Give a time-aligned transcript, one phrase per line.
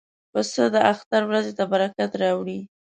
[0.31, 2.59] پسه د اختر ورځې ته برکت راوړي.